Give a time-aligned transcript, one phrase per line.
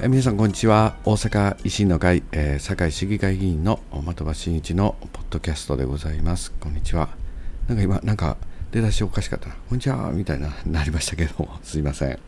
[0.00, 0.94] え皆さんこんにちは。
[1.04, 6.52] 大阪維新の会、えー、堺市議会議員の的場真一のポッドキャストでございます。
[6.52, 7.08] こんにちは。
[7.66, 8.36] なんか今なんか
[8.70, 9.56] 出だしおかしかったな。
[9.68, 11.58] こんにちはみたいななりましたけども。
[11.64, 12.18] すいません、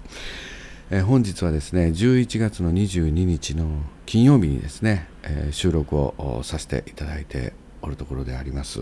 [0.91, 7.52] えー、本日はですね11月の22日の金曜日にですね、えー、収録をさせていただいて
[7.83, 8.80] おるところであります。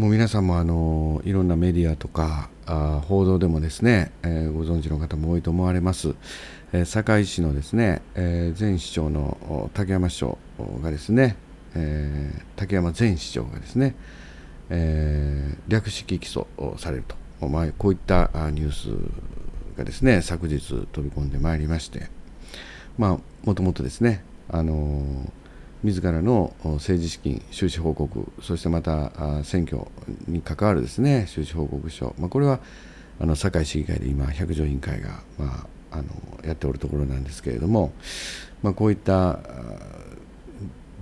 [0.00, 6.14] もう皆さんもあのいろんなメディアとかあ報道でもですね、えー、ご存知の方も多いと思われます、
[6.72, 10.38] えー、堺市のですね、えー、前市長の竹山市長
[10.82, 11.36] がですね、
[11.74, 13.94] えー、竹山前市長がですね、
[14.70, 16.46] えー、略式起訴
[16.78, 17.04] される
[17.38, 18.88] と、まあ、こういったニュース
[19.76, 22.08] がですね昨日飛び込んでまいりまして。
[22.96, 25.39] まあもともとですねあのー
[25.82, 29.86] 自らの政治資金収支報告そしてまた選挙
[30.28, 32.60] に関わるですね収支報告書、まあ、これは
[33.18, 36.04] あの堺市議会で今百条委員会が、まあ、あの
[36.44, 37.92] やっておるところなんですけれども、
[38.62, 39.38] まあ、こういった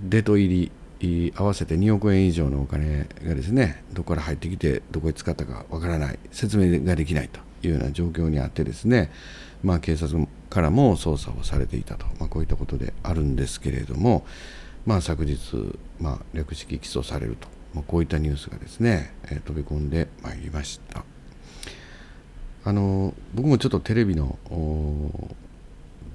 [0.03, 9.11] デト入り合わせて2億円以上のお金がですねどこから入ってきてどこへ使ったかわからない説明ができないというような状況にあってですね、
[9.63, 14.25] まあ、警察からも捜査をされていたと、まあ、こういったことであるんですけれども、
[14.85, 15.37] まあ、昨日、
[15.99, 21.03] まあ、略式起訴されると、まあ、こういったニュースがですね、えー、飛び込んでまいりました。
[22.65, 24.37] あの僕もちょっとテレビの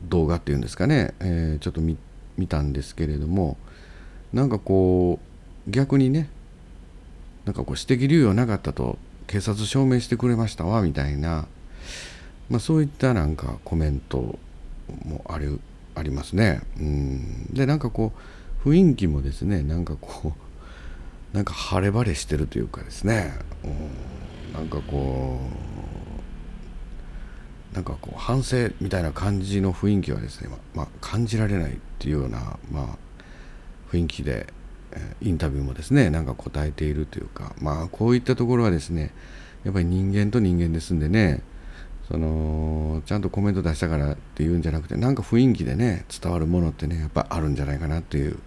[0.08, 1.96] 動画っていうんですかね、えー、ちょっと見
[2.48, 3.56] たんですけれども
[4.32, 5.18] なんかこ
[5.66, 6.28] う逆にね
[7.46, 11.46] なんかこう指摘理由はなかったと警察証明してくれましたわみたいな、
[12.50, 14.38] まあ、そういったなんかコメント
[15.04, 15.60] もある
[15.94, 16.60] ありますね。
[16.78, 17.54] うん。
[17.54, 18.18] でなんかこう
[18.64, 23.32] 雰囲気もですねなんかこうなんか晴れ晴れしてるというかですね、
[23.64, 25.38] うん、なんかこ
[27.72, 34.46] うなんかこう反省みたいな感じの雰囲気はですね、まあ、感じられないっていうような、まあ、雰囲気で、
[34.92, 39.12] えインタビューもですねなんか答えているというかまあこういったところはですね
[39.64, 41.42] やっぱり人間と人間ですんでね
[42.08, 48.38] そのちゃんとコメント出したからっていうんじゃなくてなんか雰囲気でね伝わるものってねやっぱあるんじゃないかなっていう、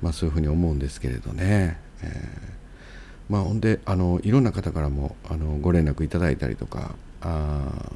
[0.00, 7.90] まあ、そういうふうに思うんですけれどね、えー、まあほんであのいろんな方からもあのご連絡いただいたりとかあ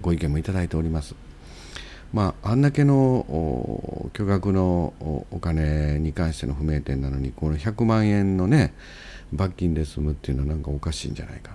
[0.00, 1.14] ご意見もいただいております。
[2.10, 4.94] まあ、あんだけの巨額の
[5.30, 8.72] お金に関しての不明点なのにこの100万円のね
[9.30, 11.54] 罰金で済むっていうのはなんかおかしいんじゃないか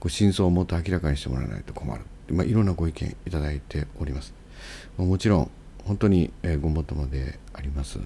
[0.00, 4.34] こう真相をもっと明らかにしてもらわないと困る、まあ、いろんなご意見いただいております。
[4.96, 5.50] もちろん
[5.84, 7.98] 本当に、えごもっともであります。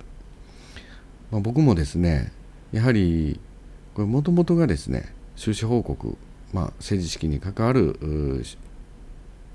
[1.30, 2.32] まあ、僕もですね
[2.72, 3.40] やはり
[3.94, 6.16] これもともとがですね収支報告、
[6.52, 8.44] まあ、政治資金に関わる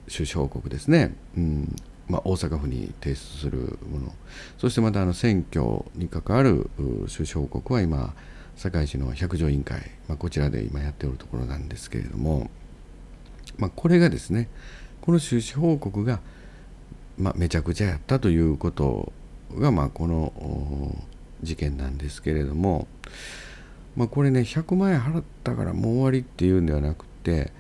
[0.08, 1.76] 収支報告ですね、うん
[2.08, 4.14] まあ、大阪府に提出するもの
[4.58, 6.70] そしてまたあの選挙に関わる
[7.08, 8.14] 収支報告は今
[8.60, 12.50] 堺市の百条委員会、まあ、こちらで今やっておるところなんですけれども、
[13.58, 14.50] まあ、これがですね
[15.02, 16.20] この収支報告が、
[17.18, 19.14] まあ、めちゃくちゃやったということ
[19.56, 20.94] が、まあ、この
[21.42, 22.88] 事件なんですけれども、
[23.96, 27.54] まあ、これね100万円払ったからもう終わりっていうんではなくて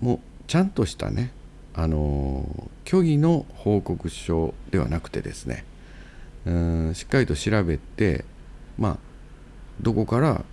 [0.00, 1.30] もうちゃんとしたね
[1.74, 5.64] あの虚偽の報告書ではなくてですね
[6.46, 8.24] うんしっかりと調べて
[8.78, 9.07] まあ
[9.80, 10.44] どこから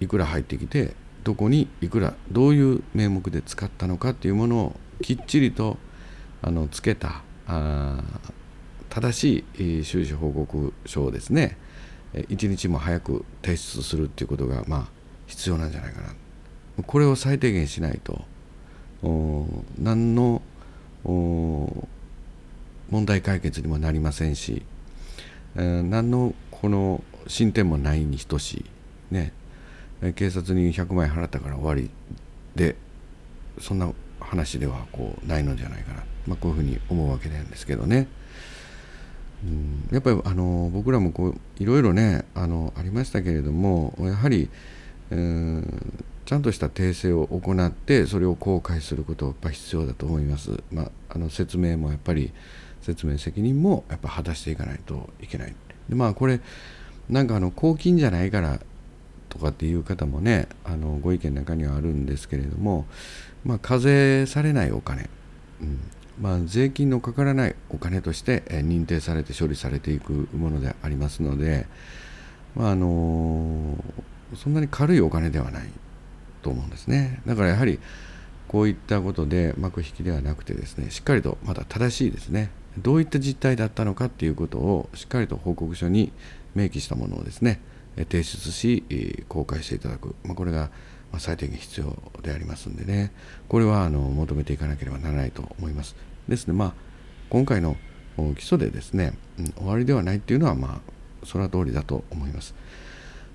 [0.00, 5.78] いくら入ってきてどこにいくらどういう名目で使ったのかっていうものをきっちりと
[6.42, 8.02] あのつけたあ
[8.88, 11.56] 正しい収支報告書をですね
[12.28, 14.88] 一日も早く提出するっていうことがまあ
[15.26, 16.14] 必要なんじゃないかな。
[16.84, 18.24] これを最低限しないと
[19.78, 20.42] 何の
[21.04, 21.86] 問
[23.06, 24.62] 題解決にもなりませんし、
[25.56, 28.64] えー、何のこの進展もないに等し
[29.10, 29.32] いね
[30.14, 31.90] 警察に100万円払ったから終わり
[32.56, 32.76] で
[33.60, 38.08] そんな話ではこうないのじゃないかな、まあ、こういうふうに思うわけなんですけどね。
[39.44, 44.48] うん、やっぱりあの僕らもこういろいろねあのありましたけれどもやはり、
[45.10, 50.62] うん、ちゃんとした訂正を行ってそれを公開することはやっぱ必要だと思います。
[50.70, 52.32] まあ、あの説明もやっぱり
[52.82, 55.54] 説明責任もやっぱ果たしていかないといけない。
[55.88, 56.40] でまあこれ
[57.08, 58.60] なんかあの公金じゃないから
[59.28, 62.86] とかっていう方もねあのご意見の中にはあるんですけれども、
[63.44, 65.08] まあ、課税されないお金、
[65.60, 65.78] うん。
[66.20, 71.66] まあ、税金のかからないお金として認定されて処理されていくものでありますので、
[72.54, 73.82] まあ、あの
[74.36, 75.68] そんなに軽いお金ではない
[76.42, 77.22] と思うんですね。
[77.26, 77.80] だからやはり
[78.46, 82.50] こういったことで幕引きではなくてですねしっかりとまた正しいですね。
[82.78, 86.12] どういった実態だったのかっていうことをしっかりと報告書に
[86.54, 87.60] 明記したものをですね
[87.96, 90.70] 提出し公開していただく、まあ、これが
[91.18, 93.12] 最低限必要でありますんでね。
[93.48, 95.94] これはあの求めていかなければならないと思います。
[96.28, 96.74] ですねまあ
[97.28, 97.76] 今回の
[98.36, 99.14] 基礎でですね、
[99.56, 100.80] 終わりではないっていうのはま
[101.22, 102.54] あその通りだと思います。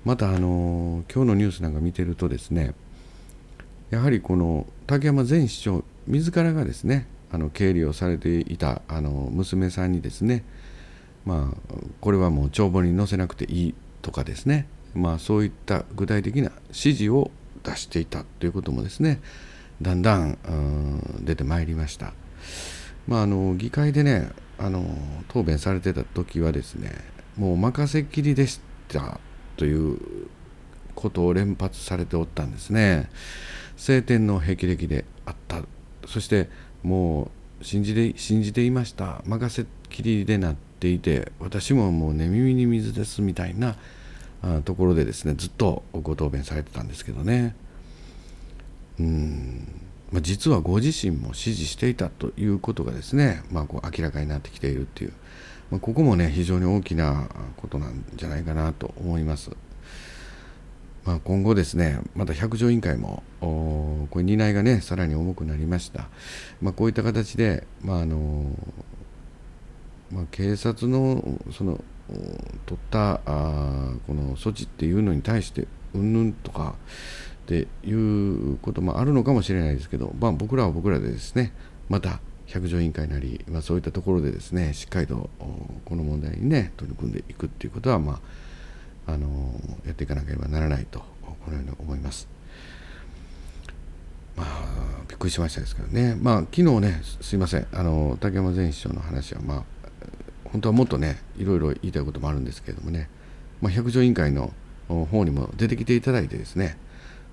[0.04, 2.74] またあの今日のニュースなんか見てるとですね
[3.90, 10.44] やはりこの竹山前市長自らがですねあの経理をされていたあの娘さんにですね
[11.28, 17.30] まあこれはもう帳簿に載せなくていいとかですねまあそういった具体的な指示を
[17.62, 19.20] 出していたということもですね
[19.82, 20.38] だんだん
[21.20, 22.14] 出てまいりました。
[23.06, 24.84] まあ、あの議会でねあの
[25.28, 26.92] 答弁されてた時はですね
[27.36, 29.20] もう任せきりでした
[29.56, 29.98] という
[30.94, 33.10] ことを連発されておったんですね。
[33.76, 35.62] 晴天の霹靂であった
[36.06, 36.48] そして
[36.82, 37.30] も
[37.60, 43.76] う信じて信じていました任せきりでなていて私ももう寝耳に水ですみたいな
[44.64, 47.54] ところでですねずっとご答弁されてたんですけどね
[49.00, 49.68] うん、
[50.12, 55.12] まあ、実はご自身も支持していたということがですね、まあ、こう明らかになってきているっていう、
[55.70, 59.50] まあ、ここもね非常に大きなことなんじゃないかなと思います。
[61.04, 66.08] まあ、今後ですね、また百条委員会も、これ担いがね、さらに重くなりました。
[66.60, 68.44] まあ、こういった形で、まああの
[70.10, 71.22] まあ、警察の
[71.52, 71.82] その
[72.66, 76.74] 取ったあこの措置っていうのに対して、うんぬんとか
[77.42, 81.52] っていうこともあるのかもしれないですけど、まあ、僕らは僕らでですね、
[81.88, 85.30] また百条委員会なり、まあ、そういったところでですね、しっかりと
[85.84, 88.20] この問題にね、取り組んでいくっていうことは、ま
[89.06, 89.28] あ、あの
[89.86, 92.28] やっていかなければならないとこのように思います。
[94.36, 99.64] まあ、びっくりしましたですけどね、まあ、昨日ね、すいません、あの竹山前市長の話は、まあ、
[100.52, 103.08] 本当はもっとね、いろいろ言いたいこともあるんですけれどもね、
[103.60, 104.52] まあ、百条委員会の
[104.88, 106.76] 方にも出てきていただいてですね、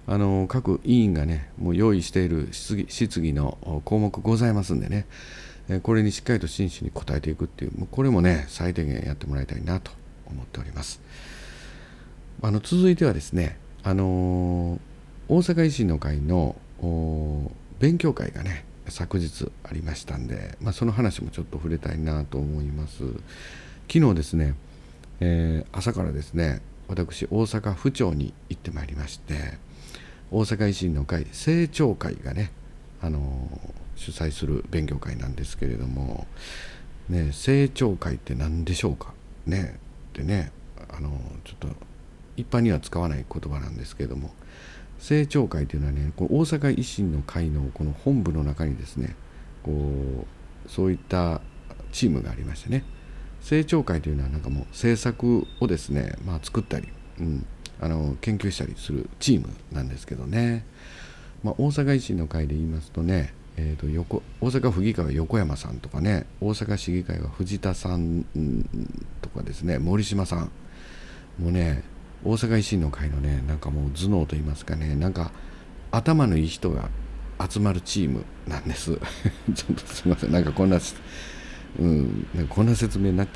[0.07, 5.07] あの各委員がね、もう用意している質疑質疑の項目ございますんでね、
[5.81, 9.91] これにしっかりと真摯に答えていくっていう、これもね、最低限やってもらいたいなと
[10.27, 11.01] 思っております。
[12.41, 14.79] あの続いてはですね、あの
[15.27, 16.55] 大阪維新の会の
[17.79, 23.03] 勉強会がね昨日ありましたんで、まあ、その話もちょっと触れたいなと思います
[23.91, 24.55] 昨日ですね、
[25.19, 29.57] えー、朝からですね私大阪府庁に行ってまいりまして
[30.31, 32.51] 大阪維新の会政調会がね、
[33.01, 33.49] あの
[33.95, 36.27] 主催する勉強会なんですけれども、
[37.09, 39.13] ね、政調会って何でしょうか
[39.45, 39.79] ね
[40.13, 40.51] でね
[40.89, 41.09] あの
[41.43, 41.67] ちょっと
[42.37, 44.31] 一般には使わない言葉なんですけれども
[45.05, 49.15] 政調会というのはねこの大阪維新の会のこの本部の中にですね
[49.61, 51.41] こうそういった
[51.91, 52.83] チームがありましてね。
[53.41, 56.87] 政調会というのはなんかもう政策をですね、まあ、作ったり、
[57.19, 57.45] うん、
[57.79, 60.65] あの研究したりするチームなんですけどね、
[61.43, 68.25] まあ、大阪維新の会で言いますとね、えー、と横大阪府議会は横山さんとかね大阪市議会は藤田さん
[69.21, 70.51] とかですね森島さん
[71.37, 71.83] もね
[72.25, 75.31] 大阪維新の会のねなんかもう頭脳といいますかねなんか
[75.91, 76.89] 頭のいい人が
[77.49, 78.97] 集まるチームなんです。
[79.53, 80.31] ちょっとすみません。
[80.31, 80.79] なんかこんな
[81.77, 83.27] うん、なんかこんな説明な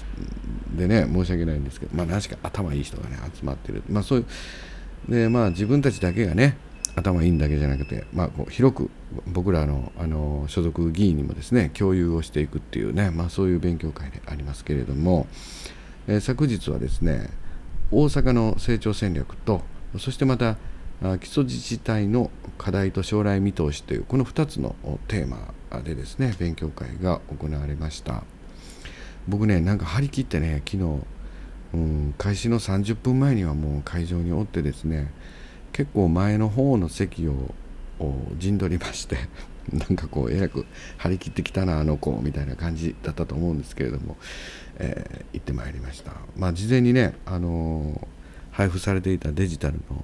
[0.76, 1.96] でね申し訳ないんですけど。
[1.96, 3.84] まあ何しか頭いい人がね集まってる。
[3.90, 4.26] まあそうい
[5.08, 6.58] うでまあ自分たちだけがね
[6.96, 8.90] 頭いいんだけじゃなくて、まあ、こう広く
[9.28, 15.28] 僕らのあの所属議員にもですね共有をしていくっていうね、まあ、そういう勉強会でありますけれども、
[16.08, 17.30] えー、昨日はですね
[17.92, 19.62] 大阪の成長戦略と
[19.98, 20.58] そしてまた
[21.20, 24.76] 基礎自治体の課題と将来見通しというこの2つの
[25.08, 28.24] テーマでですね勉強会が行われました。
[29.28, 31.00] 僕ねなんか張り切ってね昨日、
[31.74, 35.12] うん、開始の30分前にはもう会場におってですね
[35.72, 37.54] 結構前の方の席を
[38.38, 39.18] 陣取りまして
[39.74, 40.66] なんかこうえらく
[40.98, 44.18] 張り切ってきたなあの子みたいな感じだったと思うんですけれども、
[44.78, 46.14] えー、行ってまいりました。
[46.38, 48.08] まあ事前にね、あのー、
[48.52, 50.04] 配布されていたデジタルの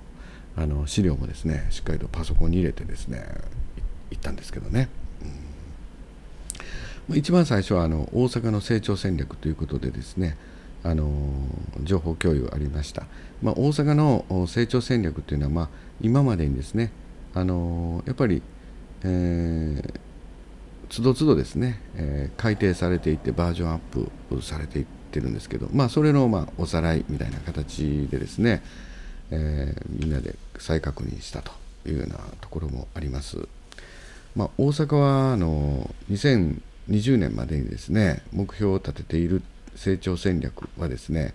[0.58, 3.26] あの資料もですねしっかりとパソコンに入れてですね
[4.10, 4.88] 行ったんですけどね、
[7.10, 10.38] うん、一番最初はあの大阪の成長戦略ということでですね
[10.84, 11.10] あの
[11.84, 13.06] 情報共有ありました、
[13.42, 15.70] まあ、大阪の成長戦略というのは、まあ、
[16.00, 16.92] 今までにですね
[17.34, 18.42] あのやっぱり
[19.04, 20.00] えー、
[20.90, 23.80] つどつどですね、えー、改定されていってバージョンアッ
[24.30, 28.64] プされていってるんですけど、まあ、それのまあおさらいみたいな形でですね、
[29.32, 31.52] えー、みんなで再確認したと
[31.86, 33.48] いうようなところもあります。
[34.36, 39.42] まあ、大阪はあの2020年までにですね目標を立てている
[39.76, 41.34] 成長戦略はですね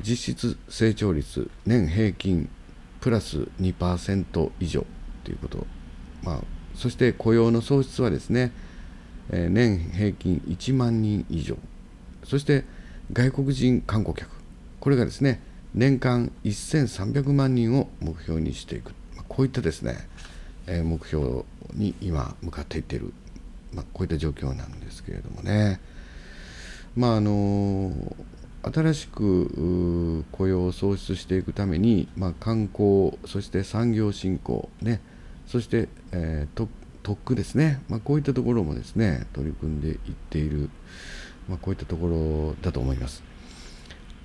[0.00, 2.48] 実質成長率年平均
[3.00, 4.84] プラス2%以上
[5.24, 5.66] ということ、
[6.22, 6.40] まあ、
[6.78, 8.52] そして雇用の創出はですね、
[9.32, 11.58] え年平均1万人以上。
[12.22, 12.64] そして
[13.12, 14.30] 外国人観光客。
[14.78, 15.42] これがですね
[15.74, 19.96] 年間1300万人を目標にしていく、ま、こういったですね、
[20.68, 21.44] え目標
[21.74, 23.12] に今向かっていっている、
[23.74, 25.80] ま、こういった状況なんですけれどもね。
[26.94, 27.92] まああの
[28.62, 35.00] 新しく雇用を創出していくために、まあ、観光そして産業振興ね。
[35.48, 36.68] そして、えー、
[37.02, 39.96] 特区ですね、まあ、こういったところもですね取り組んでいっ
[40.28, 40.68] ている、
[41.48, 43.24] まあ、こういったところだと思います。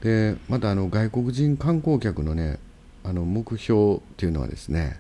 [0.01, 2.59] でまたあの外国人観光客のね
[3.05, 4.99] あの目標っていうのはですね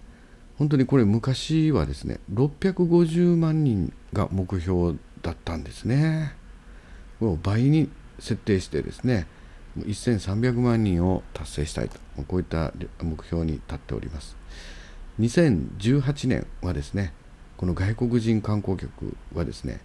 [0.57, 6.35] 本当にこれ昔はですね650万人が目標だったんですね。
[7.19, 7.89] こ倍に
[8.19, 9.27] 設定してですね
[9.77, 14.37] 1300万人を達成したいとこういった目標に立っております。
[15.19, 17.13] 2018年はですね
[17.57, 19.79] この外国人観光客はですね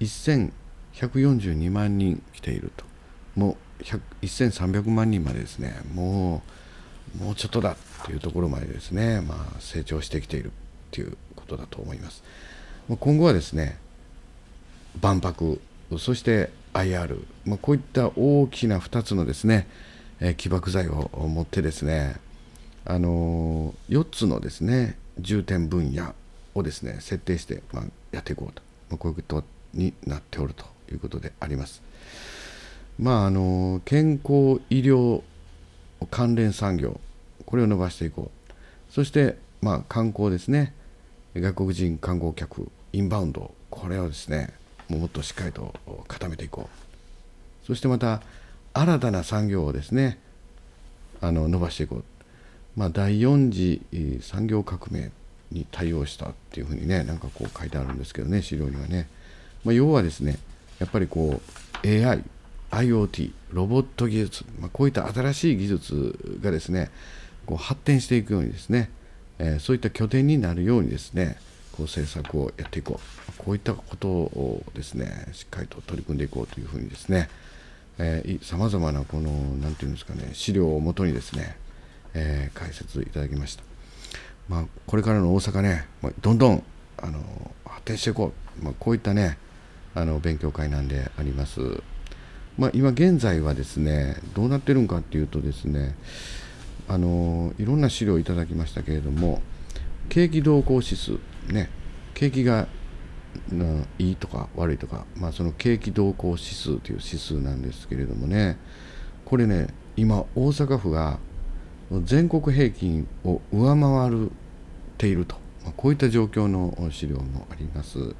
[0.00, 2.84] 1142万人来ていると。
[3.34, 3.82] もう
[4.22, 6.42] 1300万人までですねも
[7.20, 7.76] うもうちょっとだっ
[8.06, 10.50] ていうところまでですね、まあ、成長してきているっ
[10.90, 12.22] ていうことだと思います。
[12.88, 13.78] 今後はですね
[15.00, 15.60] 万博
[15.98, 19.66] そして IR、まあ、こういった大きな2つのですね、
[20.36, 22.16] 起爆剤を持ってですね
[22.84, 26.14] あの、4つのですね重点分野
[26.54, 31.82] をですね設定して、まあ、やっていこうと、まあ、こういうことになっておるということであります。
[32.98, 35.22] まああの健康医療
[36.10, 37.00] 関連産業
[37.44, 38.52] これを伸ばしていこう。
[38.92, 40.72] そしてまあ観光ですね
[41.34, 44.54] 外国人観光客インバウンドこれをですね
[44.88, 45.74] もっとしっかりと
[46.06, 47.66] 固めていこう。
[47.66, 48.20] そしてまた
[48.74, 50.18] 新たな産業をですね
[51.20, 52.04] あの伸ばしていこう、
[52.76, 55.10] まあ、第4次産業革命
[55.52, 59.08] に対応したっていうふうにねなんかこう書いてあるんですけどね資料にはね、
[59.64, 60.38] まあ、要はですね
[60.78, 61.40] やっぱりこ
[61.84, 62.24] う AI
[62.70, 66.90] IoT ロボット技術、まあ、こういった新しい技術がですね
[67.46, 68.90] こう発展していくようにですね、
[69.38, 71.36] えー、そういった拠点になるようにですね
[71.70, 73.24] こう政策をやっていこう。
[73.44, 77.28] こういったことをですねしっかりと取り組んでいこうというふうにですね
[78.42, 81.56] さまざまなこの何て言うんですかね資料をもとにですね、
[82.14, 83.62] えー、解説いただきました。
[84.48, 86.62] まあ、これからの大阪ね、まあ、どんどん
[86.98, 87.20] あの
[87.64, 89.38] 発展していこう、まあ、こういったね
[89.94, 91.60] あの勉強会なんであります。
[92.56, 95.96] まあ、今現在はですねどうなってるんかっていうとですね
[96.88, 99.42] あのいろんな資料をいただきましたけれども
[100.08, 101.18] 景気動向指数
[101.48, 101.68] ね
[102.14, 102.68] 景気が
[103.98, 108.56] いいとか悪いとか、まあ、その景気動向指数という指数なんですけれどもね
[109.24, 111.18] これね今大阪府が
[112.04, 114.30] 全国平均を上回っ
[114.98, 118.14] ていると、まあ、こういった状況の資料もあります。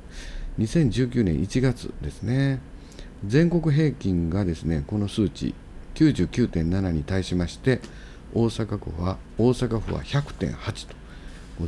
[0.58, 2.60] 2019年1月ですね。
[3.26, 5.54] 全国平均がですねこの数値
[5.94, 7.80] 99.7に対しまして
[8.34, 10.96] 大阪府は大阪府は100.8と。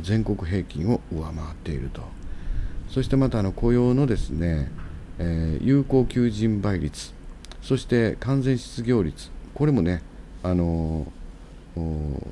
[0.01, 2.01] 全国平均を上回っていると。
[2.89, 4.69] そしてまたあの雇用のですね、
[5.19, 7.13] えー、有効求人倍率。
[7.61, 9.29] そして完全失業率。
[9.53, 10.01] これもね
[10.43, 11.11] あの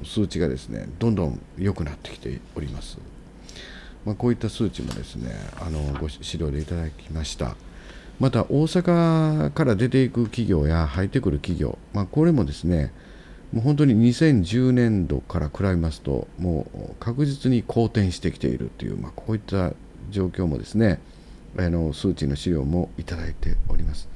[0.03, 2.97] 数値がですねどんどん良くなってきております。
[4.05, 7.55] まあ、こういった数値もですねあのご資料でいただきました。
[8.19, 12.93] また大阪から出ていく企業や入ってくる企業、まあ、これもですね
[13.51, 19.73] もう本当に2010年度から比べますともう確実に好転してきているという、まあ、こういった
[20.11, 20.99] 状況もですね
[21.57, 24.07] あの数値の資料もいただいております。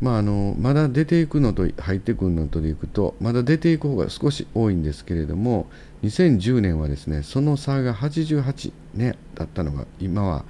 [0.00, 5.66] まあ、あのまだ出ていくのと入ってくるのとでいくとまだ出ていく方が少し多いんですけれども
[6.04, 10.44] 2010年はですねその差が88、ね、だったのが今は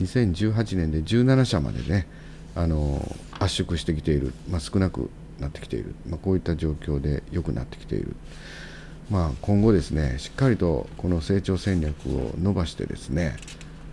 [0.00, 2.08] 2018年で17社までね
[2.56, 3.00] あの
[3.38, 8.16] 圧縮してきている、まあ、少なくなってきている、まあ、こういった状況で良くなってきている、
[9.10, 13.36] まあ、今後ですねしっかりとこの成長戦略を伸ばしてですね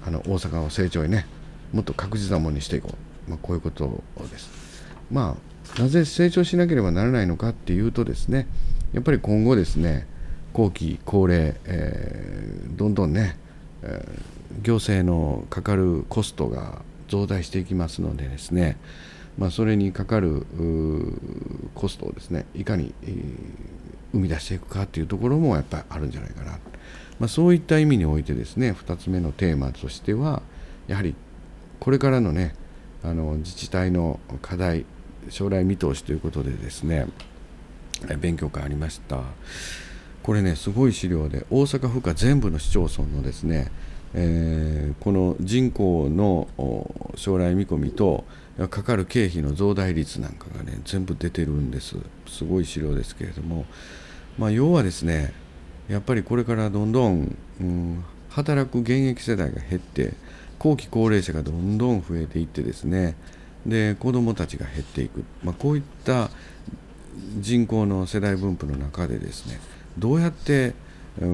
[0.03, 1.27] あの大阪を成長にね
[1.73, 2.95] もっと確実なものにしていこ
[3.27, 4.64] う、まあ、こういうことです。
[5.11, 5.37] ま
[5.77, 8.47] あなぜ成長しなければならないのかっていうとですね
[8.93, 10.07] やっぱり今後ですね
[10.53, 13.37] 後期高齢、えー、どんどんね、
[13.83, 18.77] えー行政のかかるコストが増大していきますのでですね、
[19.37, 20.45] まあ、それにかかる
[21.75, 23.23] コストをですねいかに、えー、
[24.13, 26.51] 生み出していくかというところもやっぱりあるんじゃないかな、
[27.19, 30.41] まあ、そういった意味においてですね2つ目のテーマとしては
[30.87, 31.15] やはり
[31.79, 32.55] これからのね
[33.07, 34.85] あの自治体の課題
[35.29, 37.07] 将来見通しということでですね
[38.19, 39.21] 勉強会ありました。
[40.23, 43.71] これねすごい資料で大阪府下全部の市町村のですね、
[44.15, 46.47] えー、この人口の
[47.15, 48.25] 将来見込みと
[48.57, 51.97] かかる経費の増大率なんかがね全部出てるんです。
[52.27, 53.65] すごい資料ですけれども、
[54.39, 55.33] まあ、要はですね
[55.87, 60.13] やっぱりこれからどんどん、うん、働く現役世代が減って
[60.59, 63.15] 後期高齢者がどんどん増えていってですね
[63.65, 66.29] で子どもたちが減っていく、まあ、こういった
[67.39, 69.59] 人口の世代分布の中でですね
[69.97, 70.73] どうやって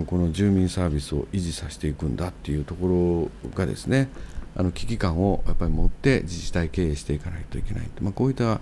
[0.05, 4.09] この住民サービスを維持させていくんだっていうところがですね
[4.55, 8.59] あの危機感をやっぱり持って自治体経営していかないといけないまあ、こういった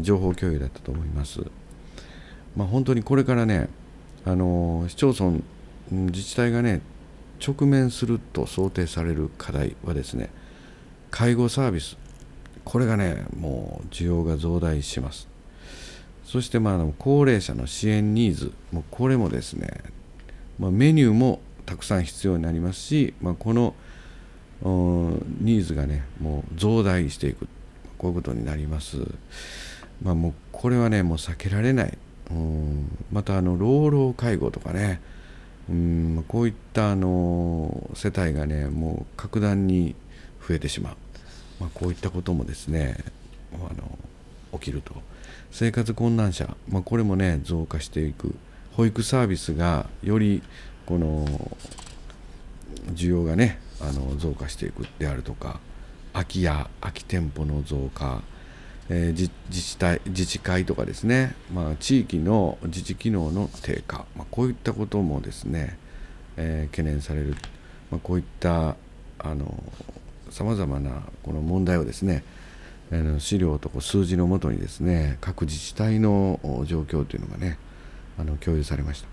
[0.00, 1.40] 情報共有だったと思います。
[2.56, 3.68] まあ、本当にこれからね
[4.24, 5.40] あの市町村
[5.90, 6.80] 自治体がね
[7.40, 10.30] 直面すると想定される課題はですね
[11.10, 11.96] 介護サービス。
[12.64, 15.28] これがねもう需要が増大します。
[16.24, 18.52] そしてまあ高齢者の支援ニーズ。
[18.72, 19.68] もうこれもですね、
[20.58, 23.74] まあ、メニューもたくさん必要になりますし、まあ、この
[25.40, 27.46] ニーズがねもう増大していく。
[27.98, 28.96] こういうことになります。
[30.02, 31.98] まあもうこれはねもう避けられない。
[32.30, 32.98] うん。
[33.12, 35.00] またあの老老介護とかね
[35.68, 39.94] うんこういったあの世帯がねもう格段に
[40.46, 40.96] 増えてしまう、
[41.60, 42.98] まあ、こういったこともですね
[43.54, 43.98] あの
[44.58, 44.94] 起きると。
[45.50, 48.34] 生活困難者、まあ、これもね増加していく。
[48.76, 50.42] 保育サービスがより
[50.84, 51.24] この
[52.92, 55.60] 需要がねあの増加していくであるとか
[56.12, 58.22] 空き家空き店舗の増加
[58.90, 65.78] えー、自治体自治会とかですね、まあ、地域の自治機能の低下、まあ、こういったこともですね、
[66.36, 67.34] えー、懸念される、
[67.90, 68.76] まあ、こういった
[70.30, 72.24] さまざまなこの問題をですね、
[72.90, 77.58] えー、資料と数字のもとにですね各自治体の状況というのがね
[78.18, 79.08] あの共有されました、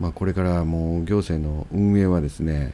[0.00, 2.72] まあ、これからもう行政の運営はですね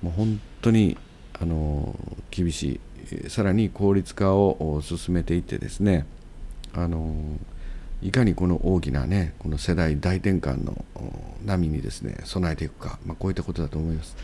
[0.00, 0.96] もう本当に
[1.40, 1.94] あの
[2.30, 2.80] 厳しい。
[3.28, 6.06] さらに効率化を進めていってですね
[6.72, 7.14] あの
[8.02, 10.84] いかにこの大きなねこの世代大転換の
[11.44, 14.16] 波にですね備えていくか、まあ、こういったことだと思います。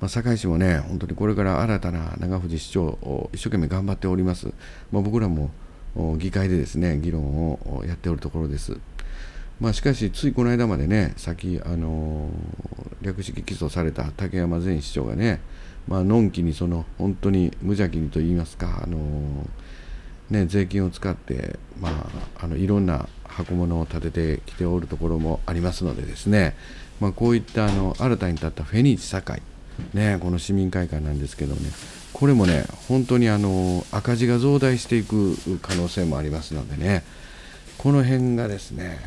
[0.00, 4.52] まあ、堺市もね本当にこれから新たな長藤市長を一生懸命頑張っております。
[4.90, 5.50] まあ、僕らも
[6.16, 8.78] 議会でですね議論をやっておるところです。
[9.60, 12.30] まあ、しかし、ついこの間までね、先、あの
[13.02, 15.40] 略式起訴された竹山前市長がね、
[15.88, 18.98] まあのんきにその本当に無邪気にと言いますか、あの
[20.30, 21.88] ね、税金を使って、ま
[22.38, 26.54] あ、あのいろんな箱物を立ててきておるところもありますのでですね、
[27.00, 29.42] まあ、こういったあの新たに立ったフェニーチ堺、
[29.94, 31.70] ね、この市民会館なんですけどね。
[32.12, 37.02] これもね本当にあの赤字が増大していく可能性もありますのでね。
[37.78, 38.98] この辺がですね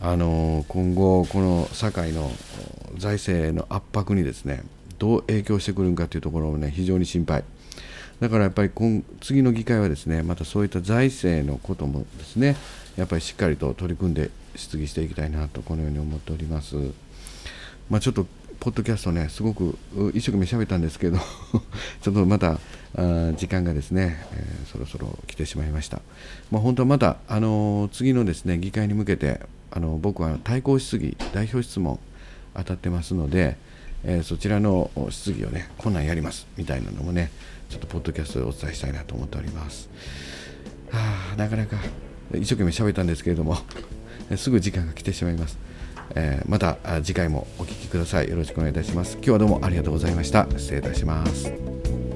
[0.00, 2.32] あの今後この堺の
[2.96, 4.64] 財政の圧迫にですね
[4.98, 7.44] どう影響してくるかというところをね非常に心配
[8.20, 12.56] だからやっぱり今次の議会はですねまたそういった財政のこともですね
[12.96, 16.76] やっぱりしっかりと取り組んで質疑していきたいなとこのように思っております。
[17.88, 18.26] まあ、ちょっと
[18.60, 19.78] ポッドキャストねすごく
[20.14, 21.18] 一生懸命喋ったんですけど
[22.02, 22.58] ちょっとまた
[23.36, 26.02] 時間がですね、えー、そろそろ来てしまいました。
[26.50, 32.00] まあ、本当はまた、あのー、次のですね議会に向けてあの僕は対抗質疑代表質問
[32.54, 33.56] 当たってますので、
[34.04, 37.30] えー、そちらの質疑をねこんなんやりますみたいなのもね
[37.68, 39.90] ちょっとポッドキャストでお伝えしたいなと思っております。
[40.90, 41.76] はあなかなか
[42.34, 43.58] 一生懸命喋ったんですけれども
[44.36, 45.58] すぐ時間が来てしまいます、
[46.14, 48.28] えー、また次回もお聴きください。
[48.28, 49.14] よろしくお願いいたします。
[49.14, 50.46] 今日はどうもありがとうございました。
[50.56, 52.07] 失礼いたします。